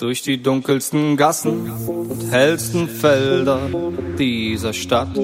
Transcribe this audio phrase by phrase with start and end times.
[0.00, 3.60] durch die dunkelsten Gassen und hellsten Felder
[4.18, 5.14] dieser Stadt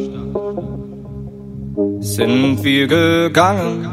[2.00, 3.88] sind wir gegangen,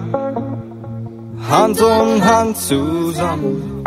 [1.50, 3.86] Hand um Hand zusammen.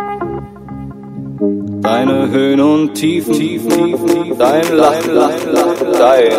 [1.82, 6.30] Deine Höhen und Tiefen, Tiefen, Tiefen, dein Lachen, Lachen, Lachen, dein,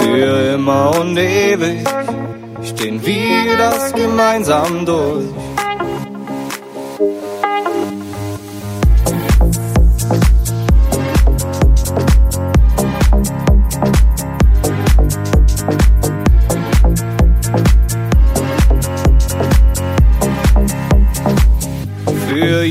[0.00, 1.86] Für immer und ewig
[2.64, 5.47] stehen wir das gemeinsam durch.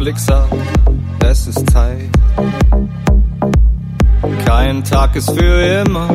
[0.00, 0.54] Blick sagt,
[1.28, 2.08] es ist Zeit.
[4.46, 6.08] Kein Tag ist für immer,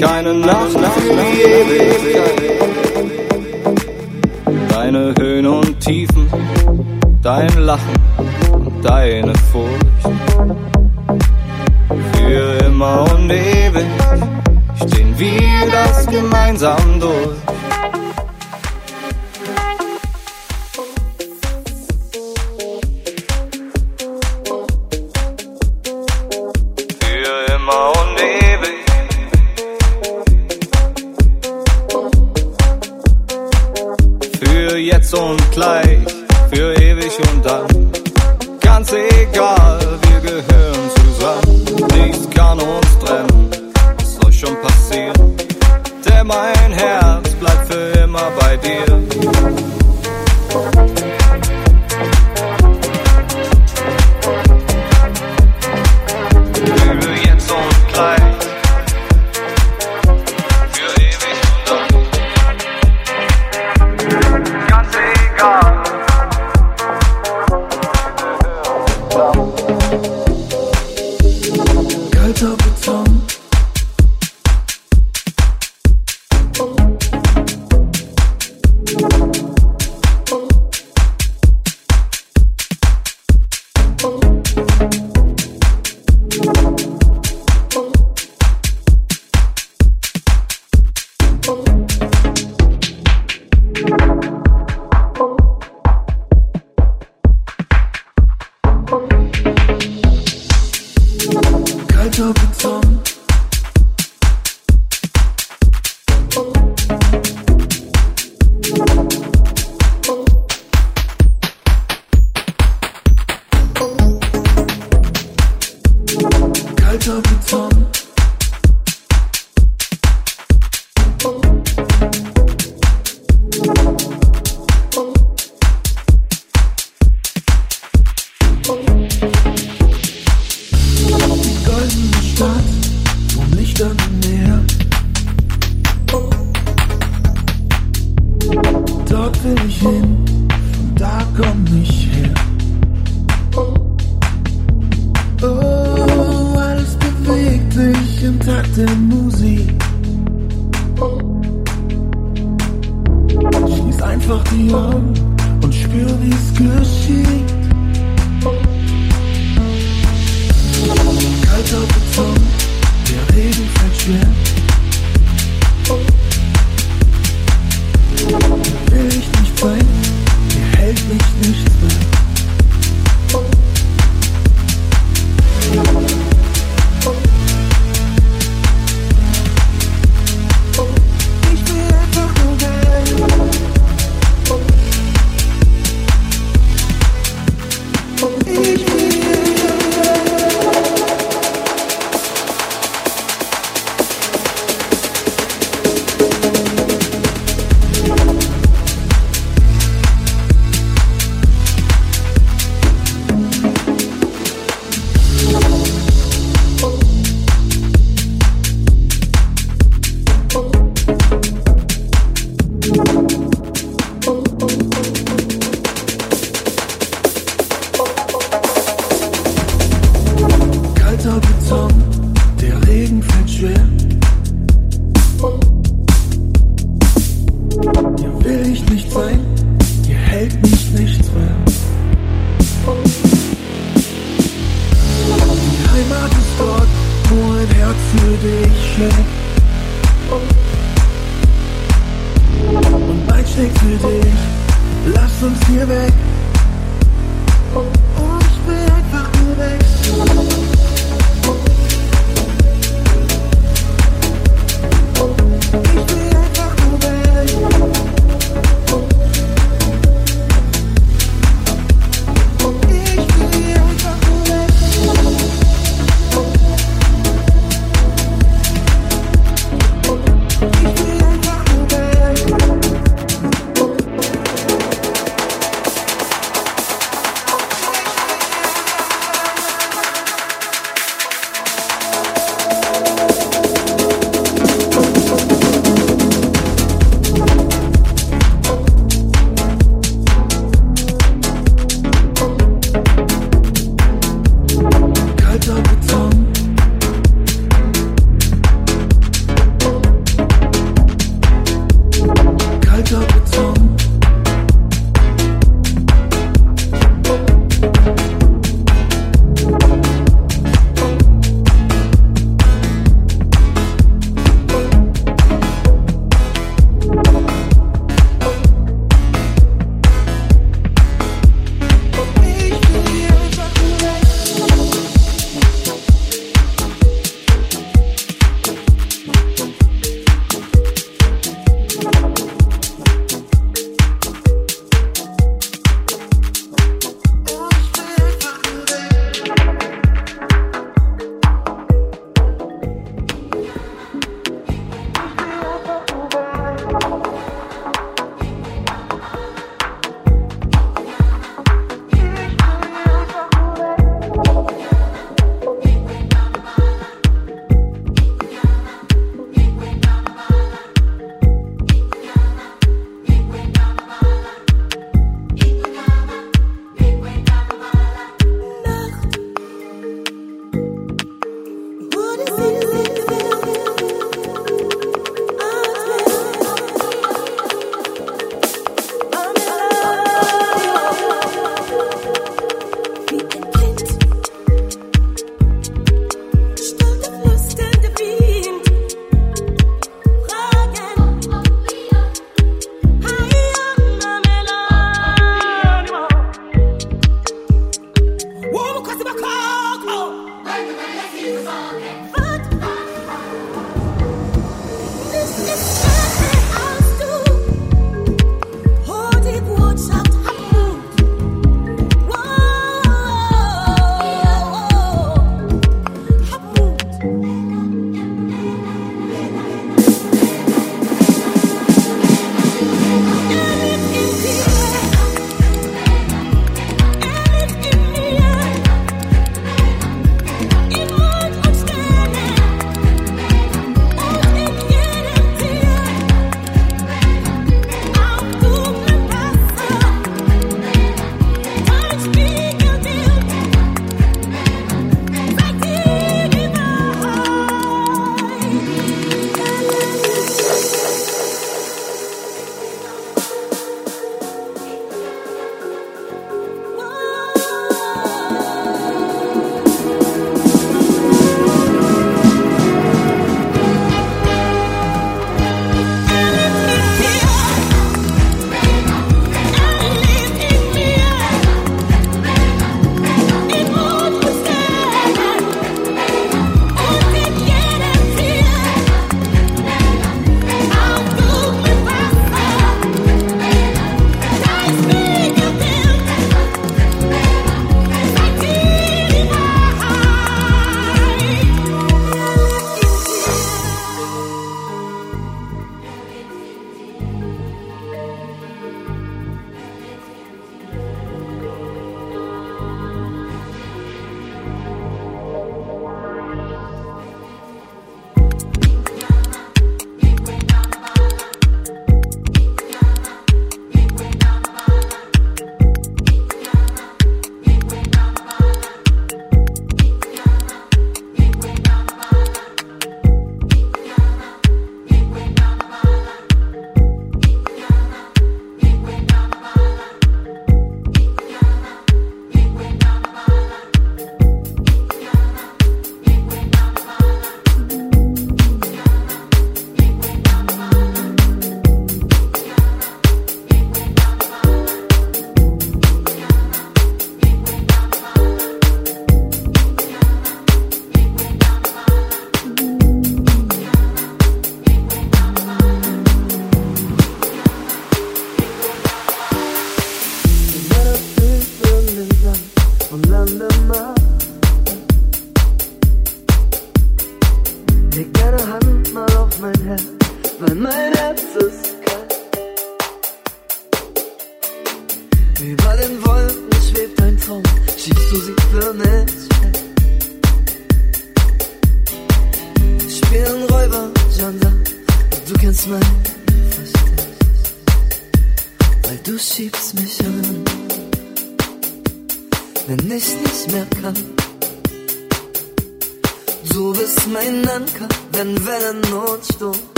[0.00, 2.16] keine Nacht für ewig.
[4.70, 6.26] Deine Höhen und Tiefen,
[7.20, 8.00] dein Lachen
[8.54, 9.86] und deine Furcht.
[12.14, 13.84] Für immer und ewig
[14.76, 17.36] stehen wir das gemeinsam durch.
[102.20, 102.99] to become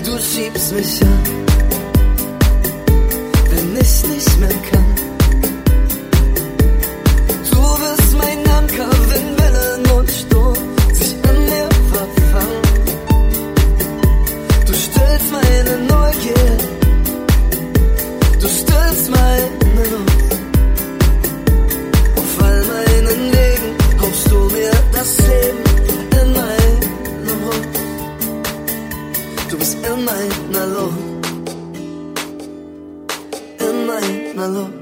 [0.00, 1.22] weil du schiebst mich an,
[3.50, 4.94] wenn ich nicht mehr kann.
[7.50, 10.56] Du wirst mein Anker, wenn Wellen und Sturm
[10.92, 12.62] sich an mir verfangen.
[14.66, 16.56] Du stillst meine Neugier,
[18.40, 19.59] du stillst mein
[34.50, 34.79] reloj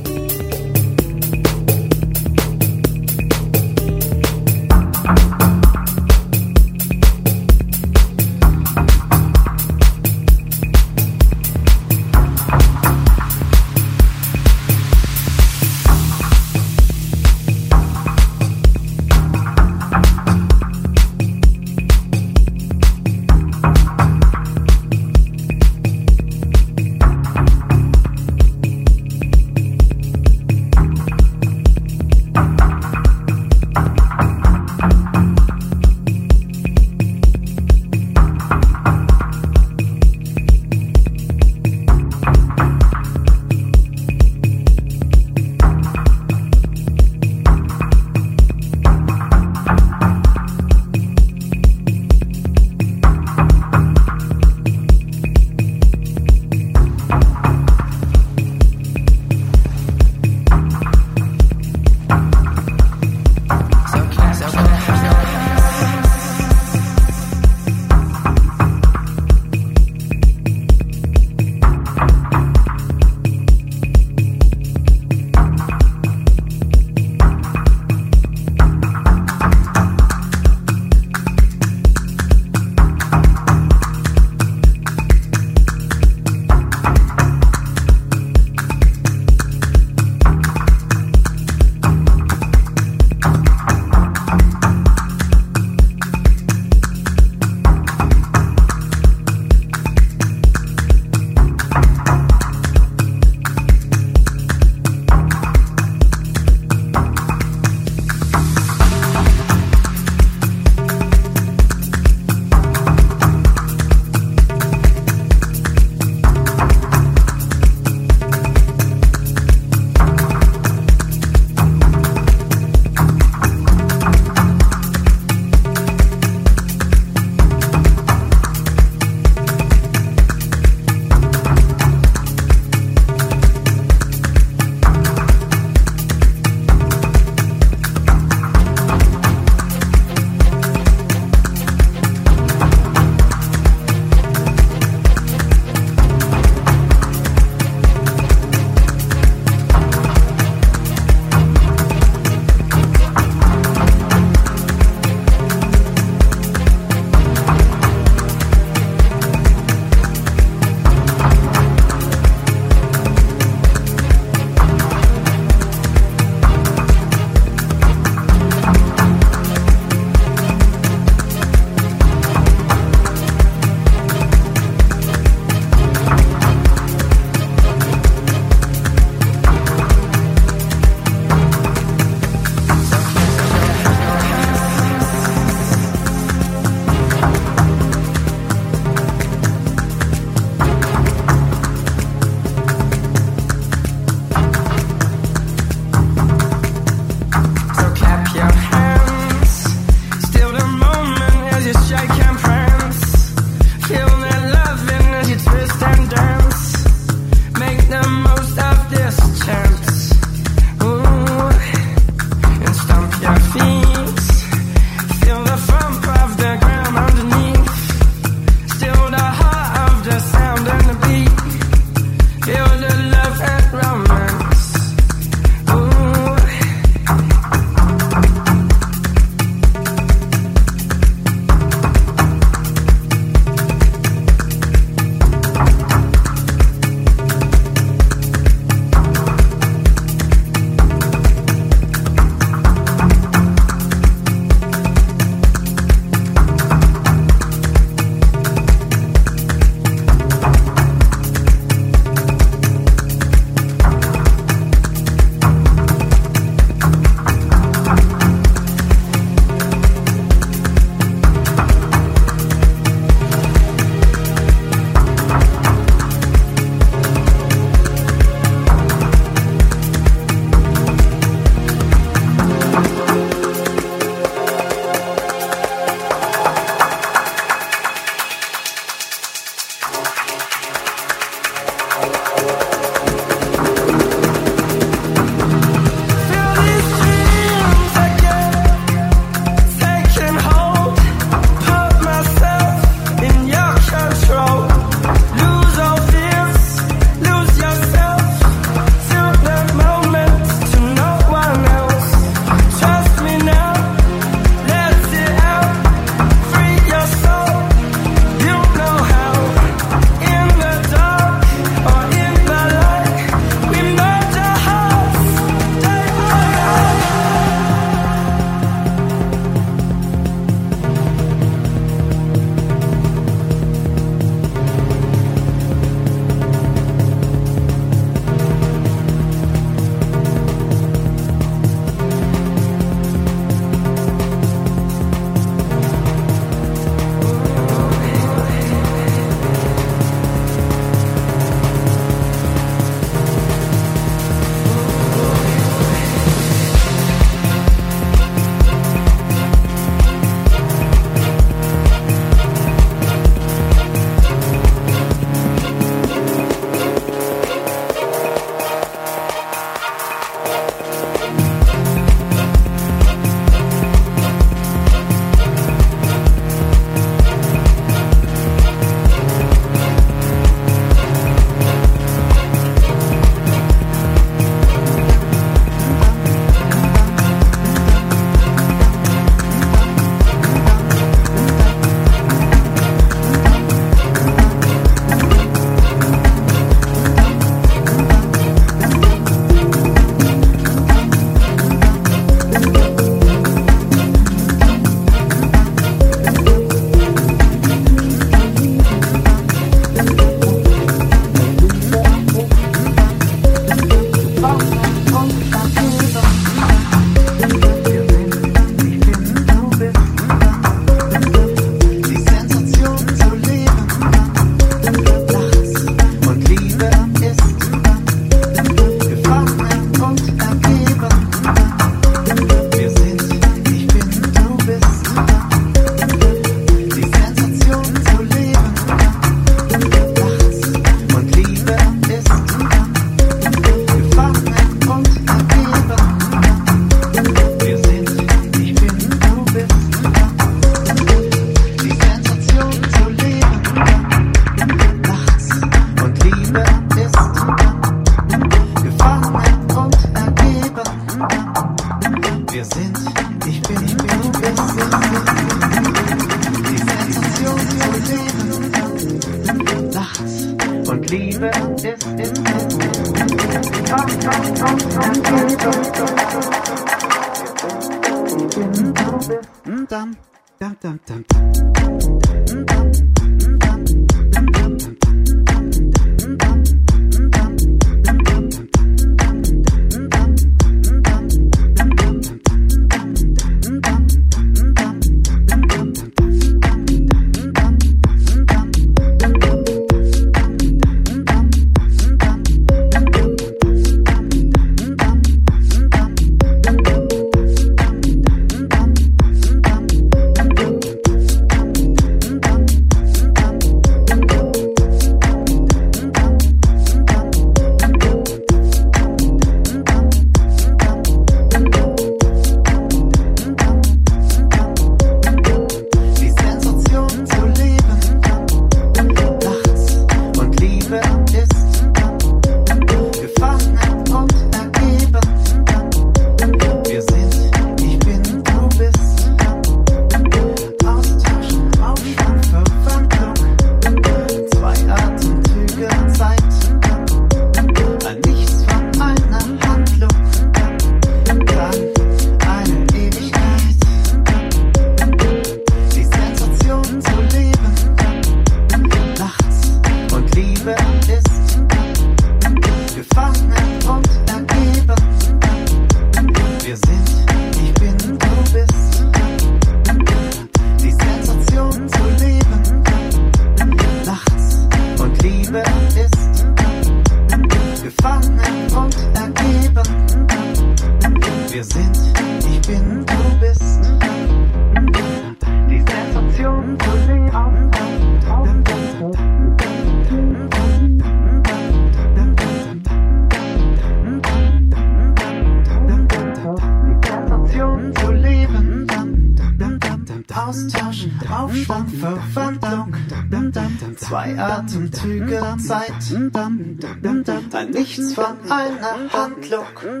[599.53, 600.00] einer Handlung,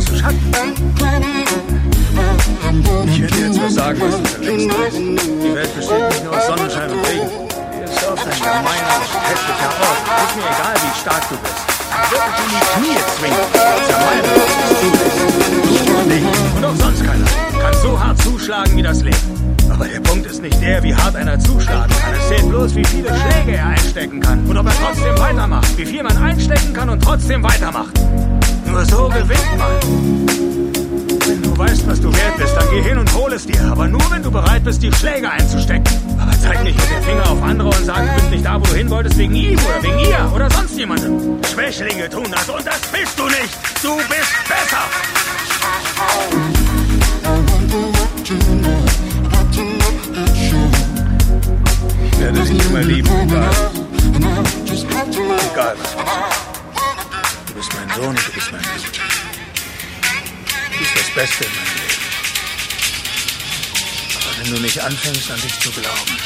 [0.00, 0.36] Großen Schatten.
[3.04, 4.96] Ich dir jetzt was sagen, du schon längst.
[4.96, 7.28] Die Welt besteht nicht nur aus Sonnenschein und Regen.
[7.28, 8.96] Die ist oft ein gemeiner,
[9.28, 10.00] hässlicher Ort.
[10.24, 11.52] Ist mir egal, wie stark du bist.
[12.02, 13.44] Ich dich in die Knie zwingen.
[13.88, 14.24] Zermalmen,
[16.16, 17.26] du und auch sonst keiner
[17.60, 19.56] kann so hart zuschlagen wie das Leben.
[19.68, 22.14] Aber der Punkt ist nicht der, wie hart einer zuschlagen kann.
[22.14, 24.46] Es zählt bloß, wie viele Schläge er einstecken kann.
[24.46, 25.76] Und ob er trotzdem weitermacht.
[25.76, 28.00] Wie viel man einstecken kann und trotzdem weitermacht.
[28.70, 29.72] Nur so gewinnt man.
[31.26, 33.60] Wenn du weißt, was du wert bist, dann geh hin und hol es dir.
[33.70, 35.84] Aber nur, wenn du bereit bist, die Schläge einzustecken.
[36.20, 38.64] Aber zeig nicht mit dem Finger auf andere und sag, du bist nicht da, wo
[38.64, 41.42] du hin wolltest, wegen ihm oder wegen ihr oder sonst jemandem.
[41.52, 43.58] Schwächlinge tun das und das bist du nicht.
[43.82, 44.84] Du bist besser.
[52.12, 53.50] Ich werde dich immer lieben, egal.
[55.52, 55.76] Egal.
[55.76, 56.49] Du
[57.60, 59.00] bist mein Sohn und du bist mein Blut.
[60.72, 62.00] Du bist das Beste in meinem Leben.
[64.16, 66.16] Aber wenn du nicht anfängst, an dich zu glauben,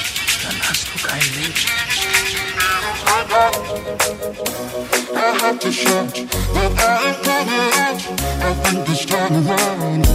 [0.45, 1.55] dann hast du kein Leben.
[5.16, 6.12] I had to shout,
[6.53, 8.01] but I ain't gonna out.
[8.41, 10.07] I think this time around.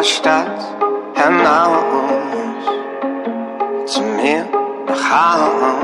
[0.00, 0.60] Der Stadt
[1.14, 1.84] hinaus
[3.84, 4.48] zu mir
[4.86, 5.82] nach Haus.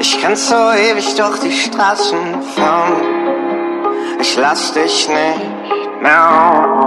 [0.00, 2.96] Ich kann so ewig durch die Straßen fahren,
[4.20, 6.80] ich lass dich nicht mehr aus.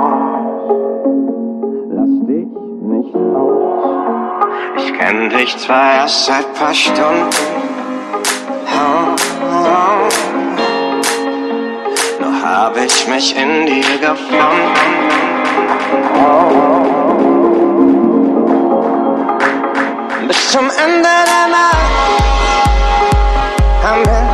[1.97, 2.51] Lass dich
[2.91, 4.45] nicht aus.
[4.75, 7.29] Ich kenn dich zwar erst seit paar Stunden.
[9.63, 10.44] Nur
[12.55, 14.73] hab ich mich in dir gefunden.
[20.27, 21.75] Bis zum Ende der Nacht
[24.05, 24.24] wir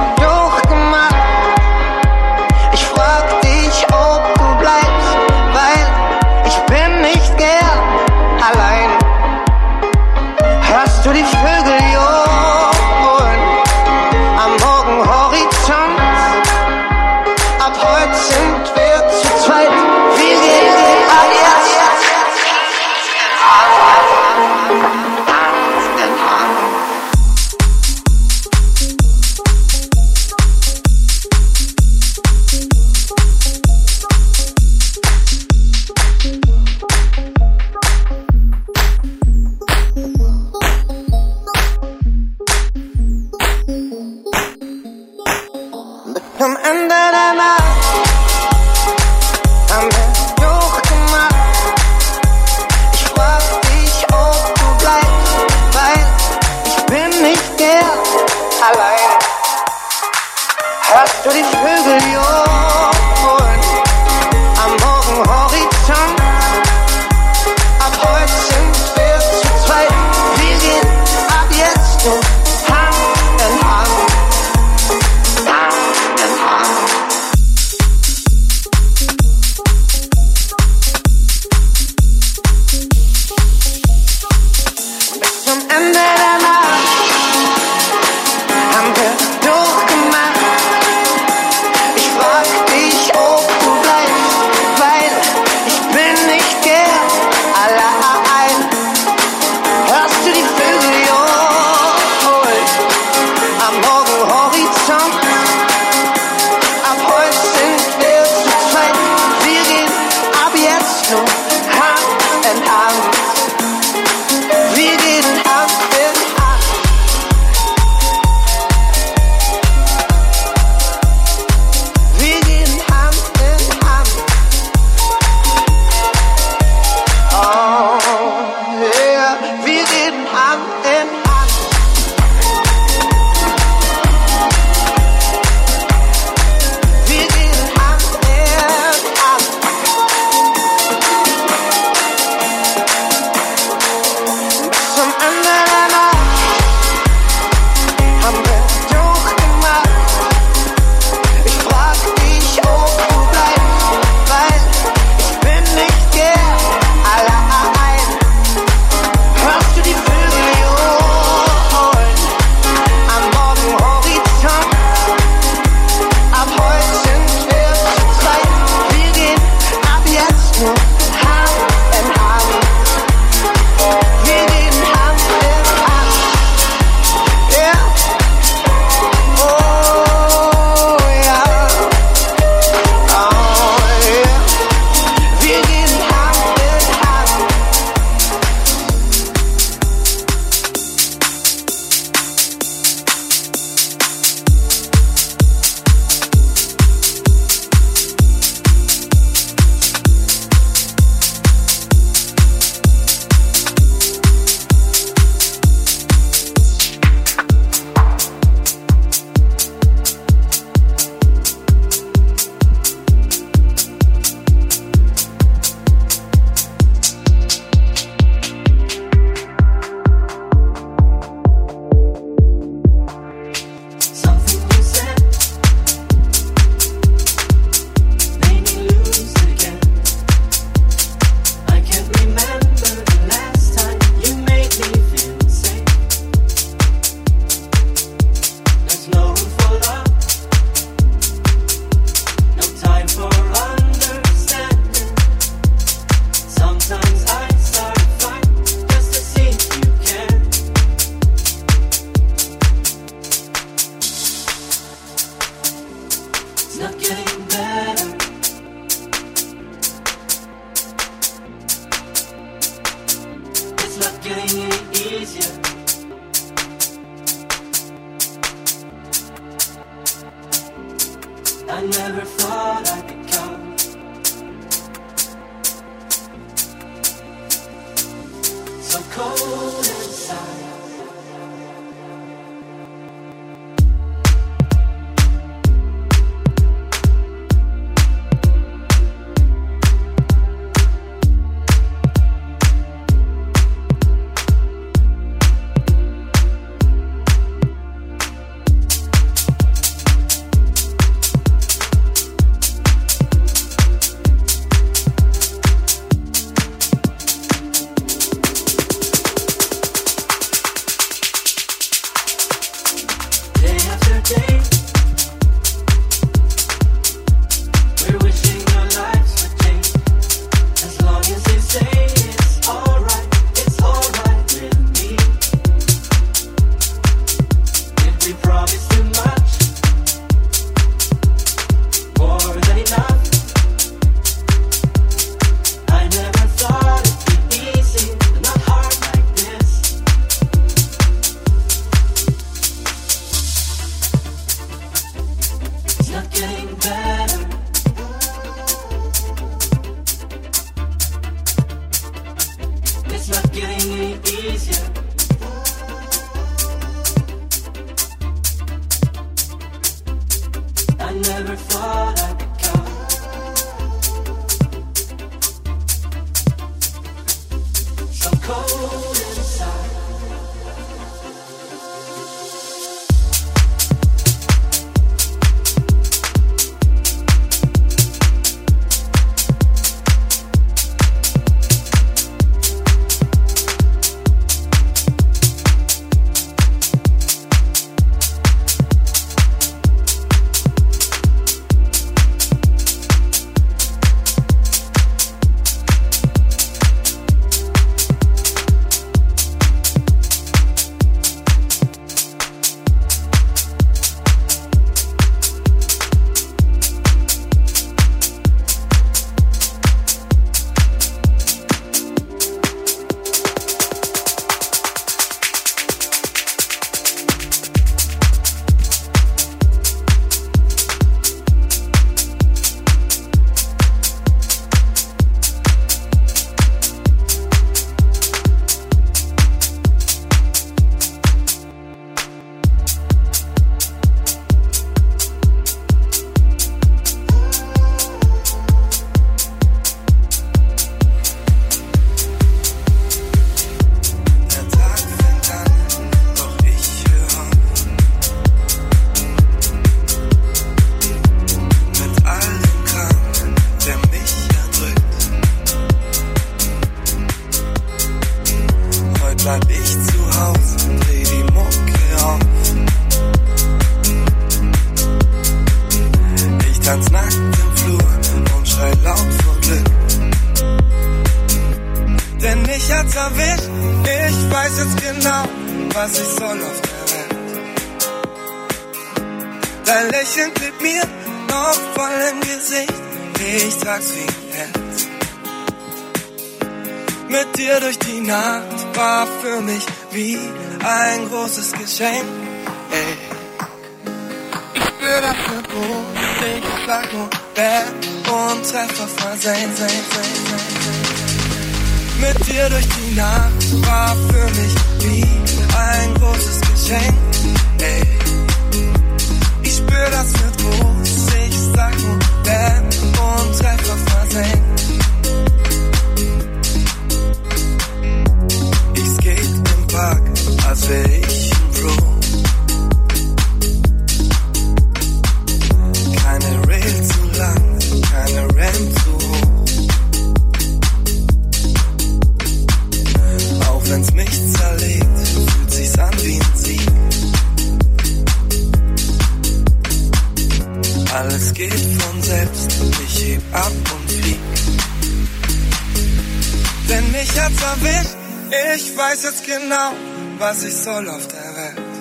[549.51, 549.91] genau,
[550.37, 551.93] was ich soll auf der Welt.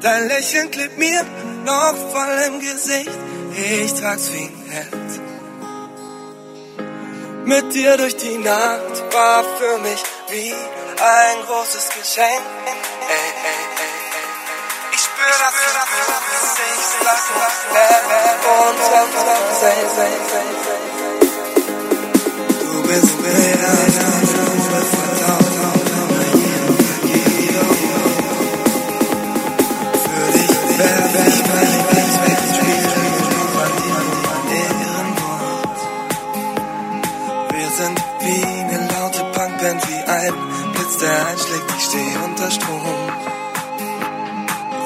[0.00, 1.24] Dein Lächeln klebt mir
[1.64, 3.18] noch voll im Gesicht,
[3.54, 5.12] ich trag's wie ein Held.
[7.44, 12.44] Mit dir durch die Nacht war für mich wie ein großes Geschenk.
[12.64, 12.72] Ich
[13.16, 13.62] ey, ey,
[14.94, 15.72] ich spür, dass ich
[17.08, 17.22] das
[18.58, 18.78] und
[22.60, 24.21] Du bist mir
[41.02, 42.80] der einschlägt, ich steh unter Strom.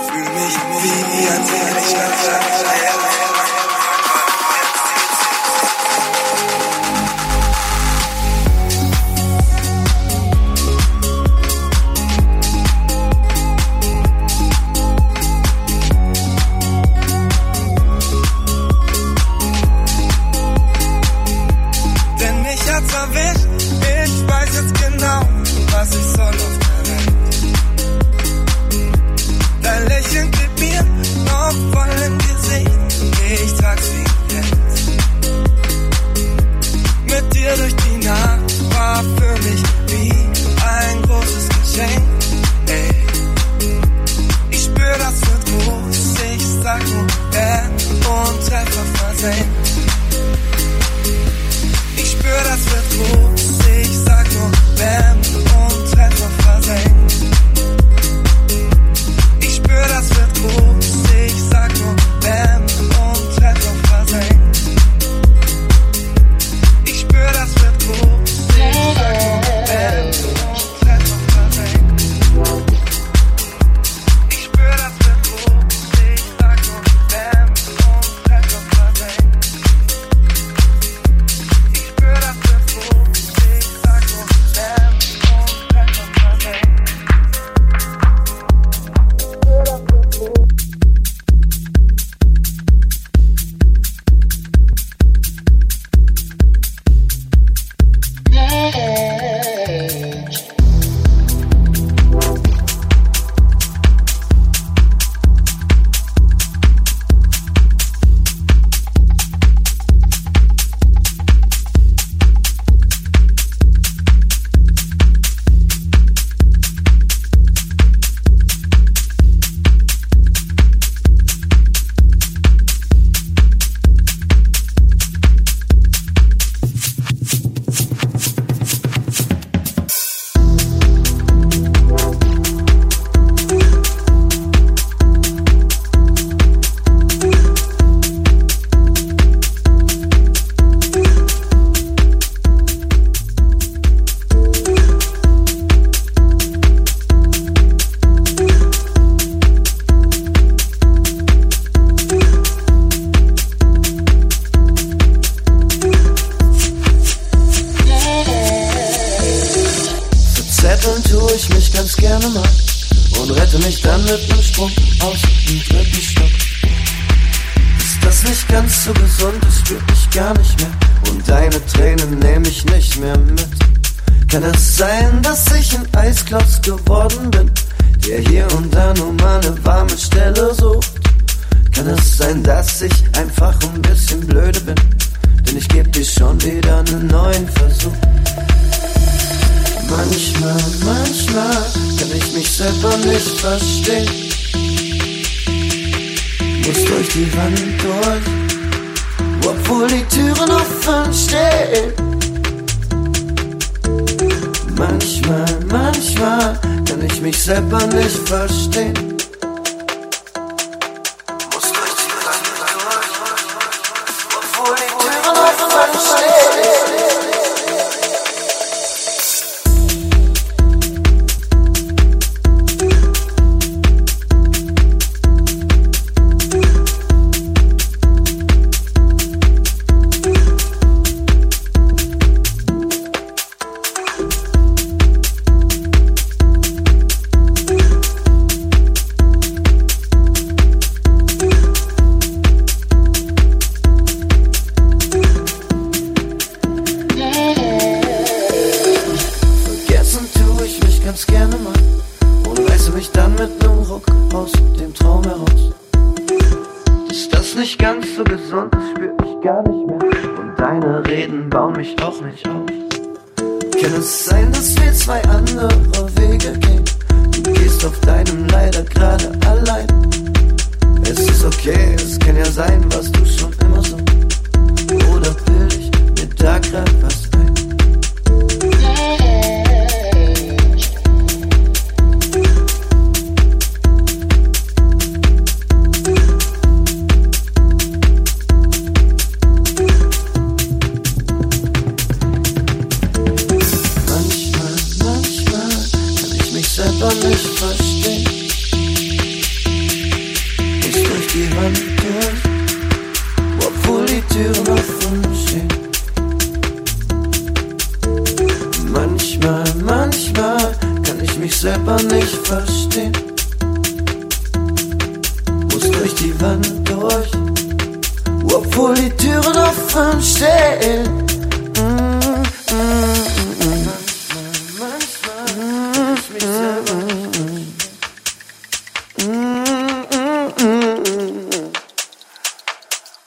[0.08, 3.25] Fühl mich wie ein seliger
[44.50, 46.14] Ich spür, das wird groß.
[46.34, 49.55] Ich sag nur Ben und Treffer versehen.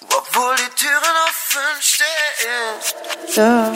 [0.10, 2.08] Obwohl die Türen offen stehen.
[3.36, 3.72] Ja.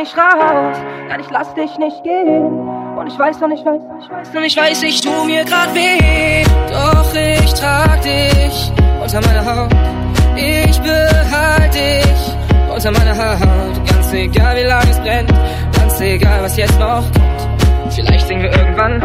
[0.00, 0.76] Nicht raus,
[1.08, 2.68] nein, ich lass dich nicht gehen.
[2.96, 5.44] Und ich weiß und ich weiß, und ich weiß und ich weiß, ich tu mir
[5.44, 6.44] grad weh.
[6.70, 8.72] Doch ich trag dich
[9.02, 9.70] unter meiner Haut.
[10.36, 12.34] Ich behalte dich
[12.74, 13.90] unter meiner Haut.
[13.90, 15.32] Ganz egal, wie lange es brennt,
[15.76, 17.92] ganz egal, was jetzt noch kommt.
[17.92, 18.96] Vielleicht singen wir irgendwann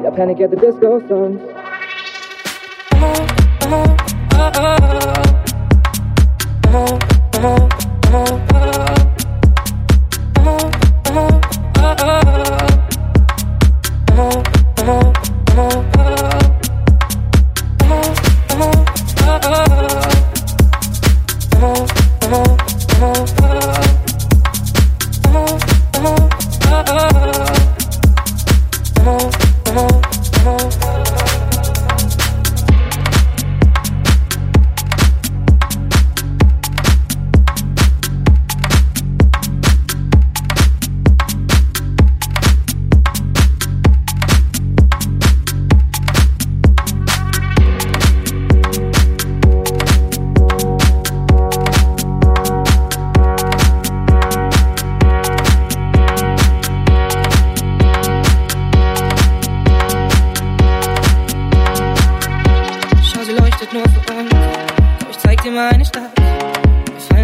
[0.00, 1.40] wieder Panic at the Disco Songs.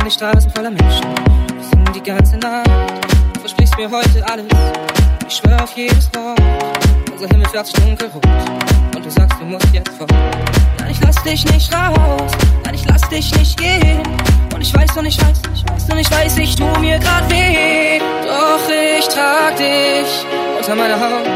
[0.05, 1.05] Die Straßen voller Menschen.
[1.55, 2.69] Wir singen die ganze Nacht.
[3.33, 4.47] Du versprichst mir heute alles.
[5.27, 6.41] Ich schwör auf jedes Wort.
[7.11, 8.25] Unser Himmel fährt sich dunkelrot.
[8.95, 10.13] Und du sagst, du musst jetzt fort.
[10.79, 12.33] Nein, ich lass dich nicht raus.
[12.65, 14.03] Nein, ich lass dich nicht gehen.
[14.55, 17.31] Und ich weiß und ich weiß, ich weiß und ich weiß, ich tu mir grad
[17.31, 17.99] weh.
[18.27, 20.27] Doch ich trag dich
[20.59, 21.27] unter meiner Haut.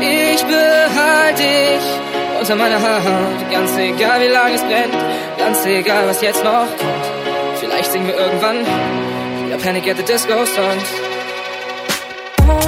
[0.00, 3.50] Ich behalte dich unter meiner Haut.
[3.50, 4.94] Ganz egal, wie lange es brennt,
[5.38, 7.13] ganz egal, was jetzt noch kommt.
[7.74, 8.58] Vielleicht singen wir irgendwann
[9.46, 10.84] wieder Panic at the Disco Songs.
[12.46, 12.60] Oh,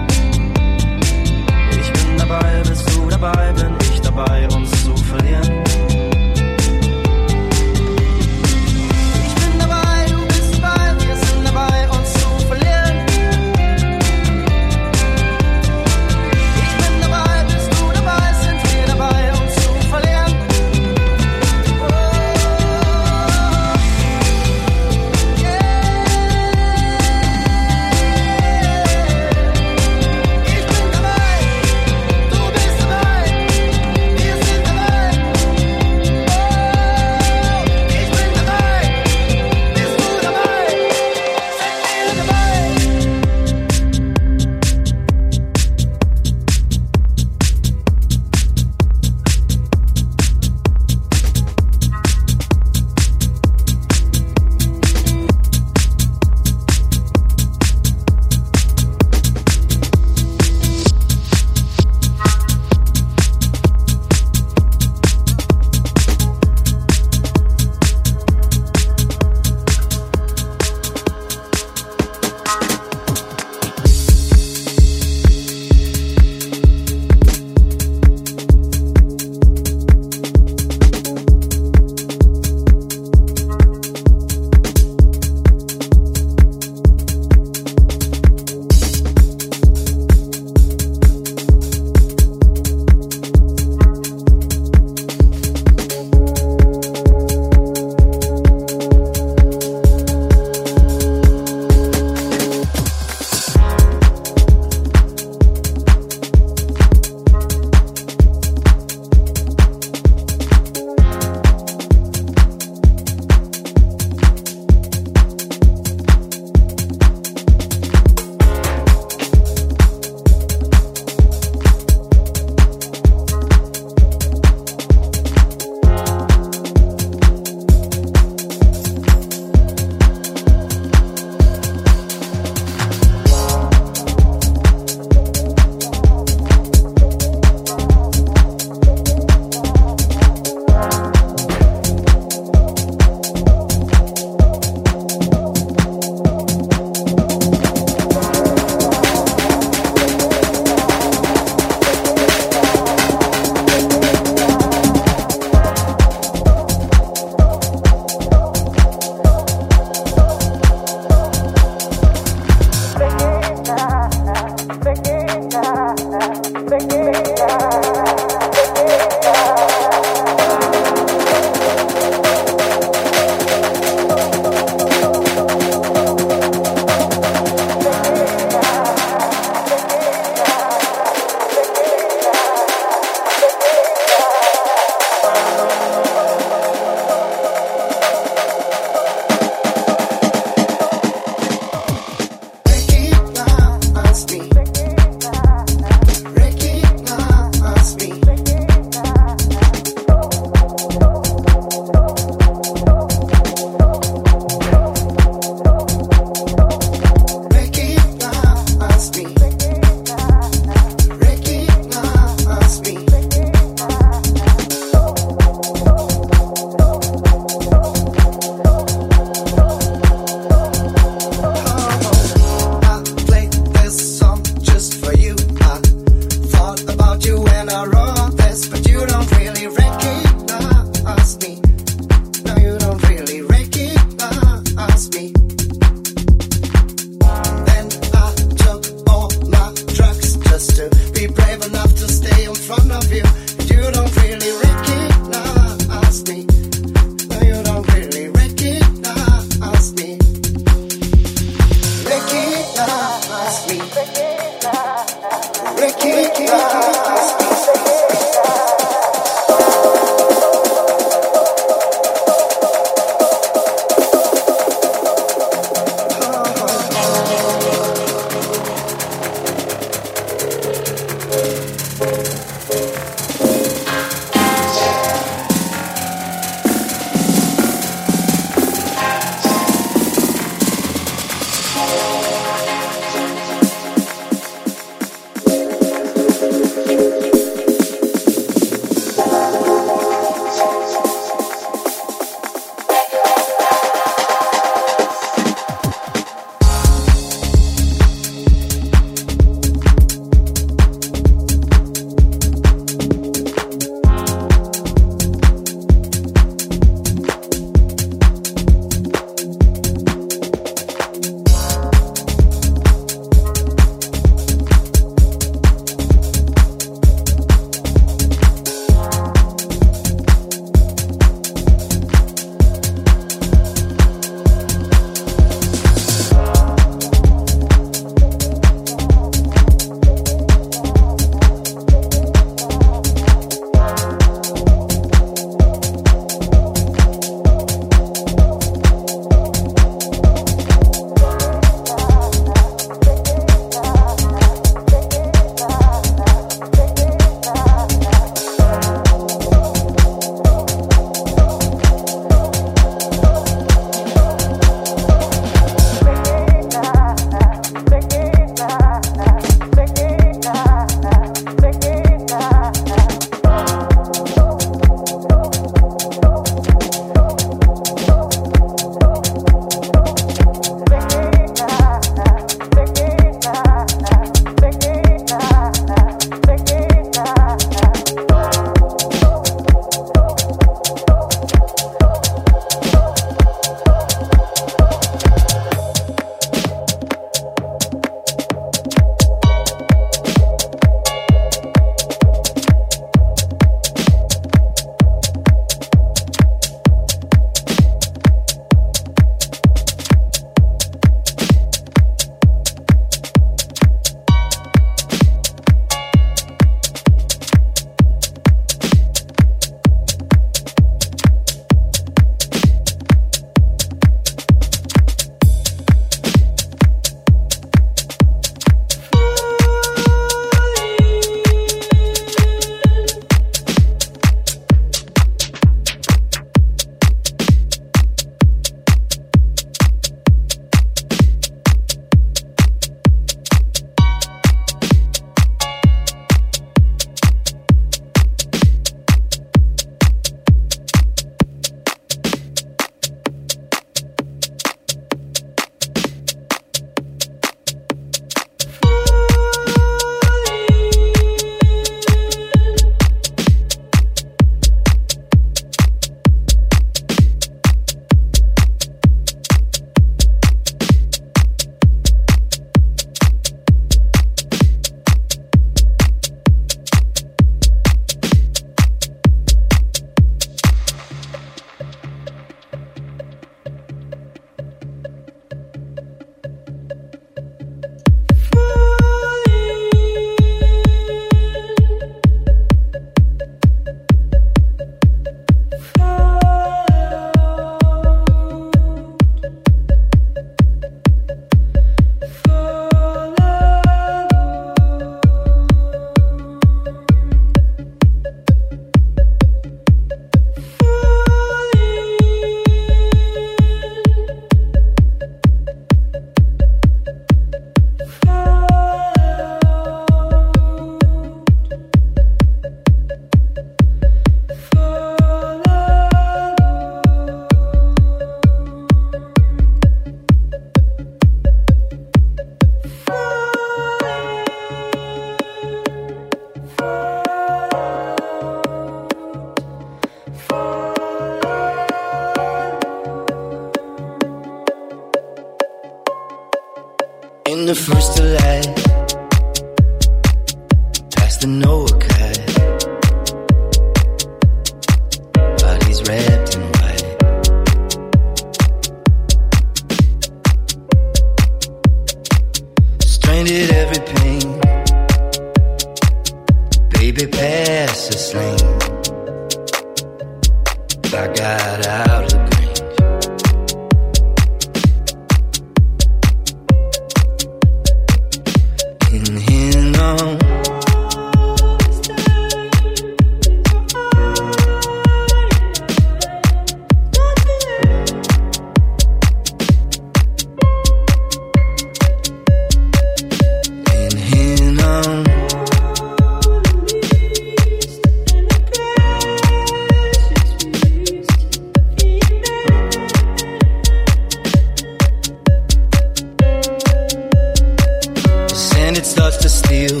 [599.22, 600.00] Starts to steal.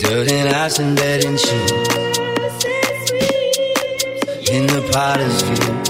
[0.00, 1.70] Dirt and ice and bed and shoes.
[4.50, 5.86] In the potter's field.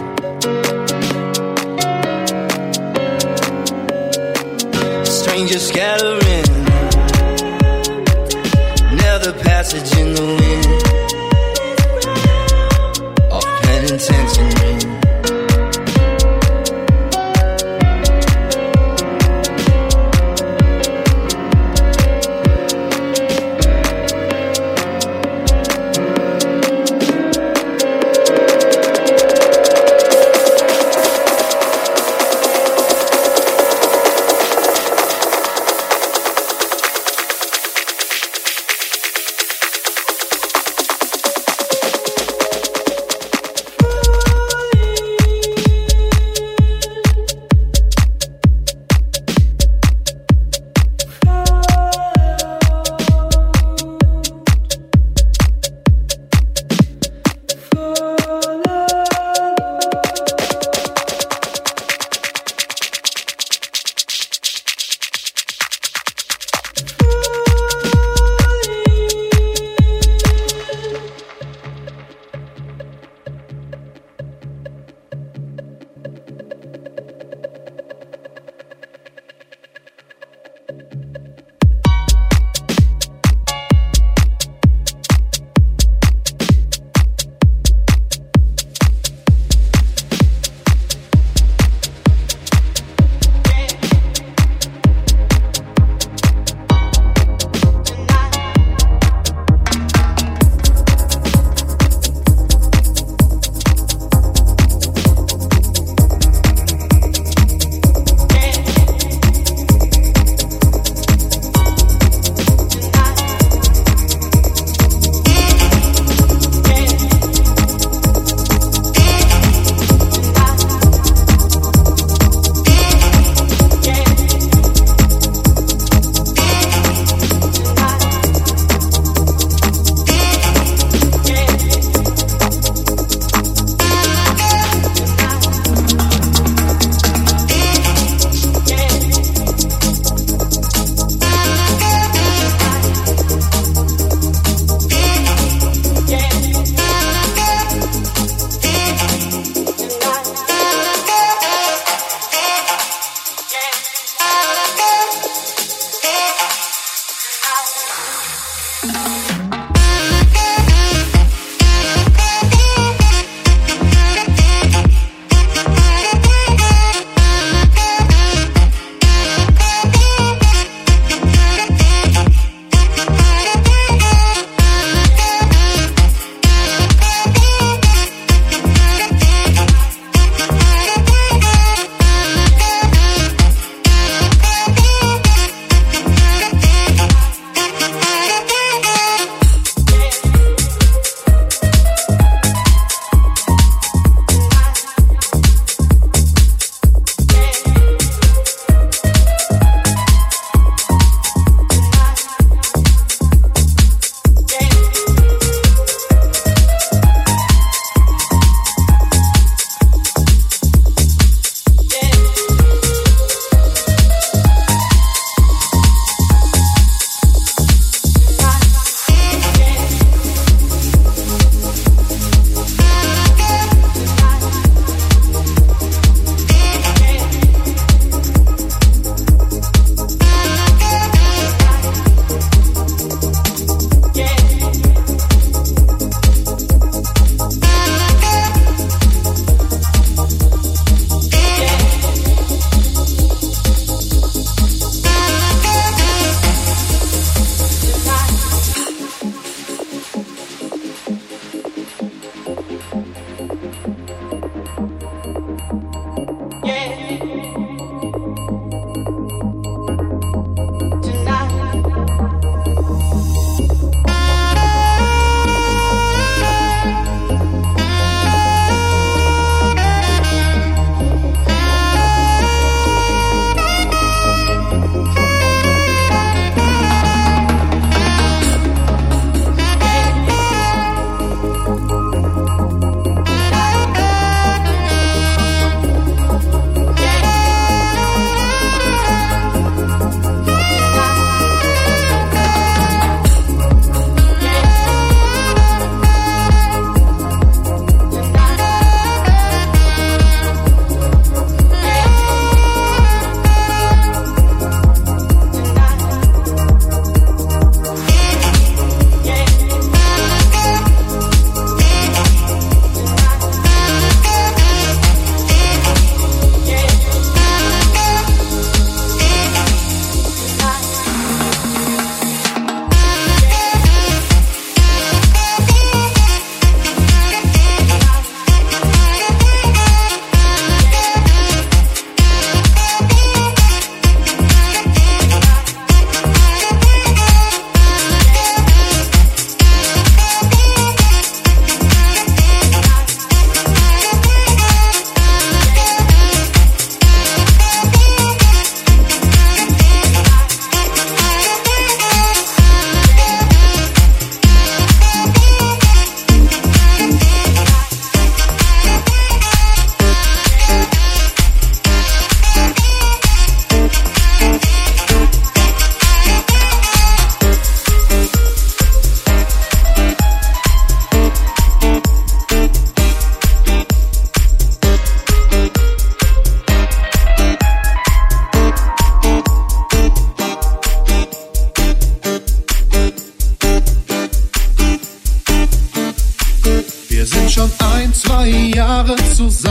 [5.05, 6.49] Strangers scattering.
[8.93, 11.04] Another passage in the wind.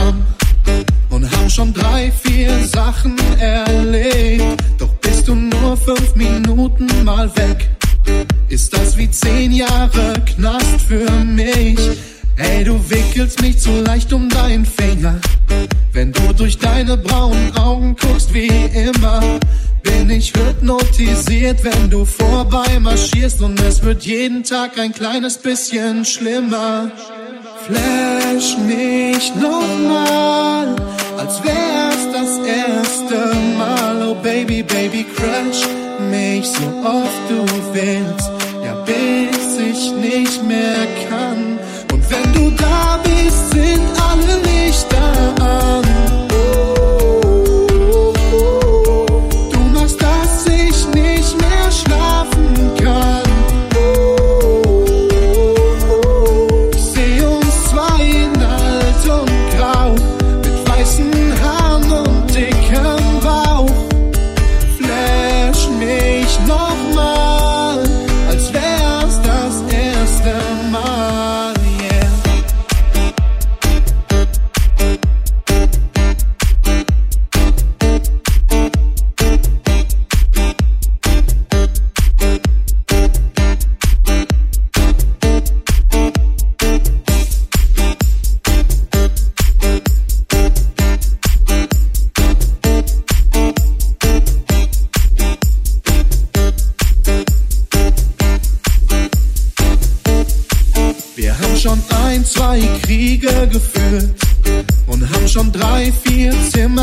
[0.04, 0.24] Zusammen
[1.10, 4.62] und haben schon drei, vier Sachen erlebt.
[4.78, 7.70] Doch bist du nur fünf Minuten mal weg,
[8.48, 11.78] ist das wie zehn Jahre Knast für mich.
[12.36, 15.20] Hey, du wickelst mich zu leicht um deinen Finger.
[15.92, 19.20] Wenn du durch deine braunen Augen guckst wie immer,
[19.84, 26.04] bin ich hypnotisiert, wenn du vorbei marschierst und es wird jeden Tag ein kleines bisschen
[26.04, 26.90] schlimmer.
[27.66, 30.76] Flash mich nochmal,
[31.16, 34.06] als wär's das erste Mal.
[34.06, 35.62] Oh Baby, Baby, crash
[36.10, 37.42] mich so oft du
[37.72, 38.30] willst,
[38.62, 41.58] ja bis ich nicht mehr kann.
[41.90, 43.80] Und wenn du da bist, sind
[44.10, 45.83] alle Lichter an.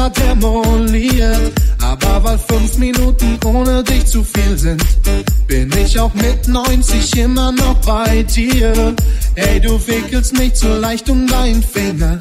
[0.01, 1.53] Zimmer demoliert.
[1.81, 4.83] Aber weil fünf Minuten ohne dich zu viel sind,
[5.47, 8.95] bin ich auch mit 90 immer noch bei dir.
[9.35, 12.17] Ey, du wickelst mich zu leicht um deinen Finger.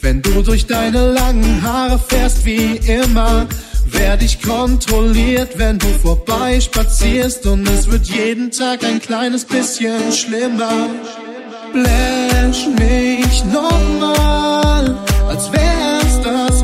[0.00, 3.46] Wenn du durch deine langen Haare fährst wie immer,
[3.86, 10.12] werd ich kontrolliert, wenn du vorbei spazierst und es wird jeden Tag ein kleines bisschen
[10.12, 10.88] schlimmer.
[11.72, 14.96] Flash mich nochmal,
[15.28, 15.91] als das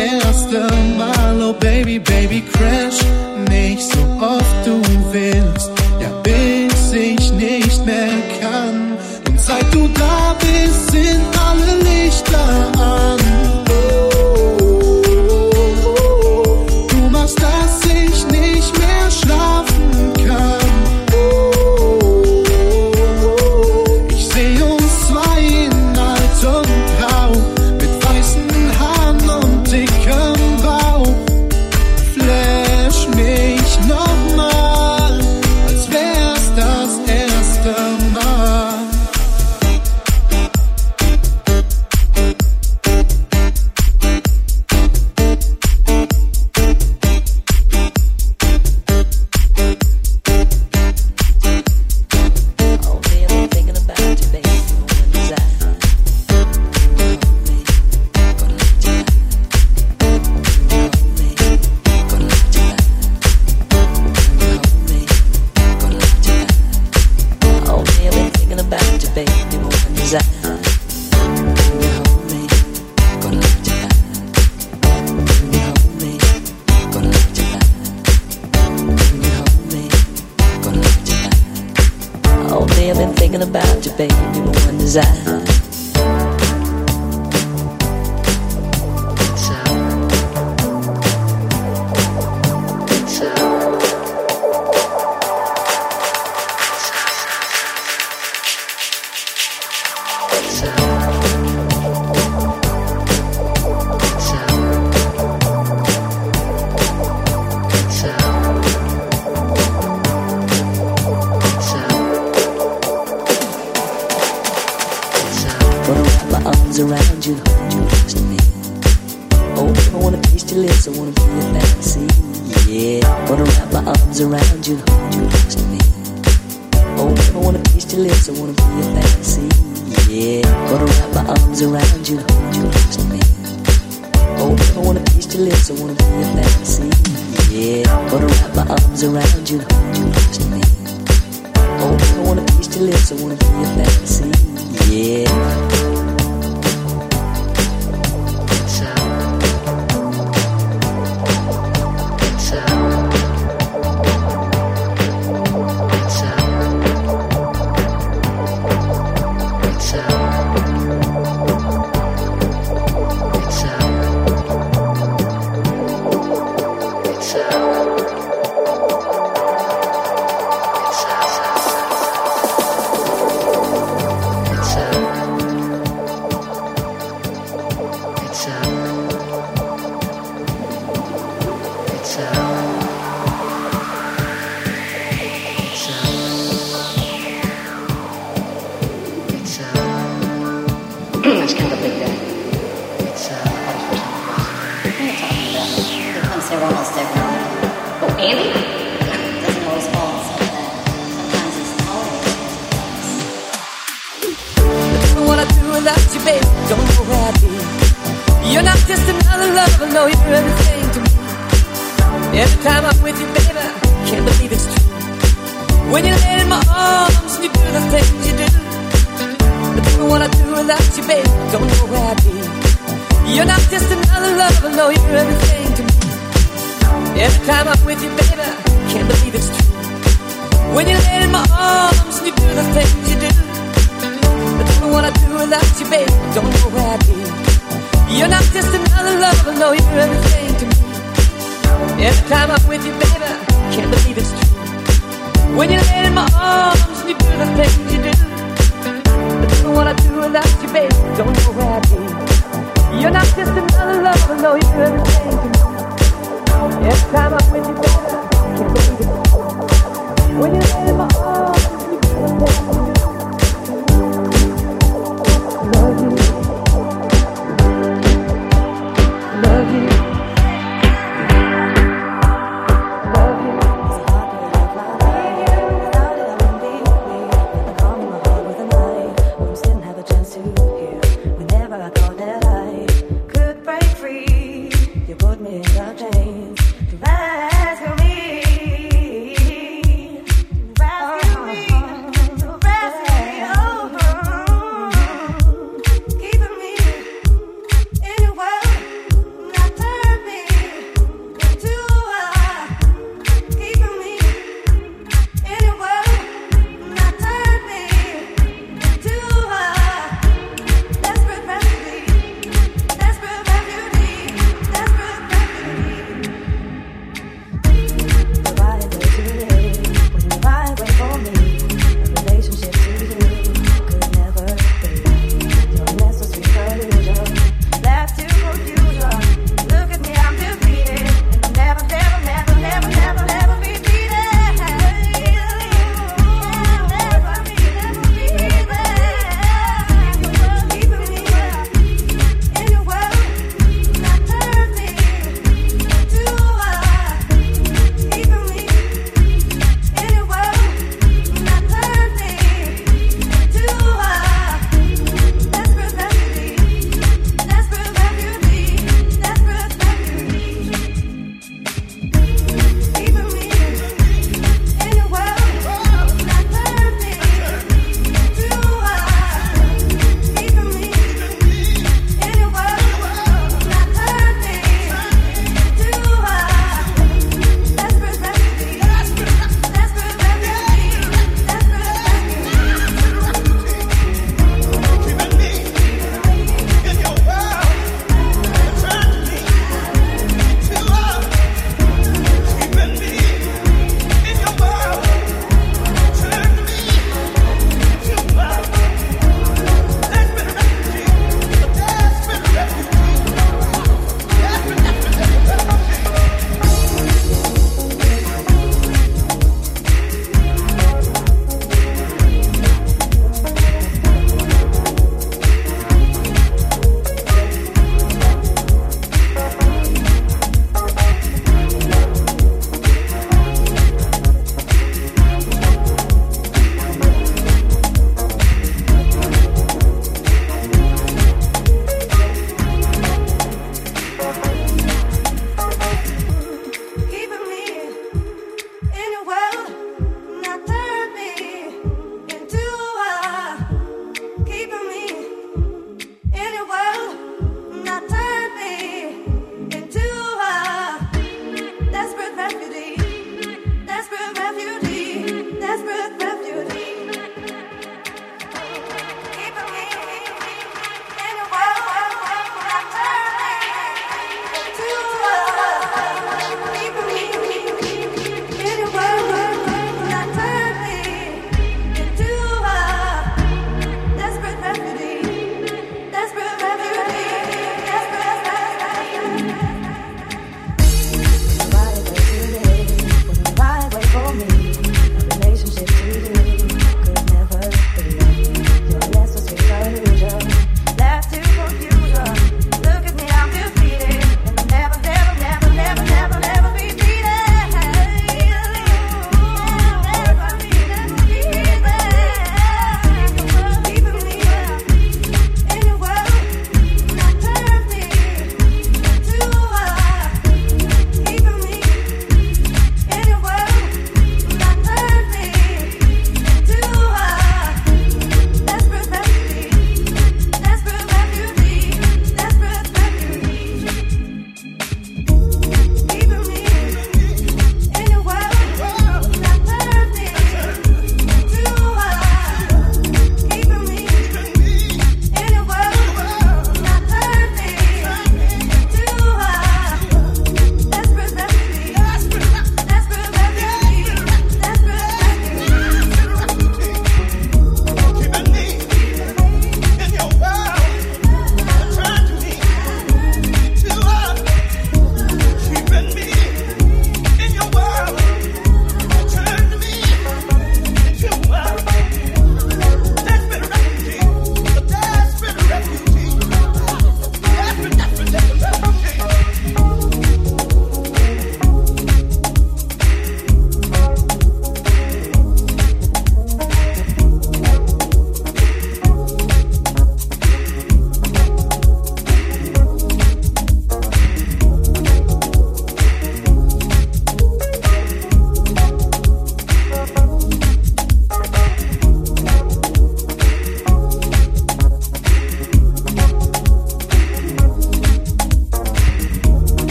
[0.00, 0.66] erste
[0.96, 1.42] Mal.
[1.42, 3.00] Oh Baby, Baby, crash
[3.48, 4.80] mich so oft du
[5.12, 5.70] willst,
[6.00, 8.08] ja bis ich nicht mehr
[8.40, 8.96] kann.
[9.28, 11.29] Und seit du da bist, sind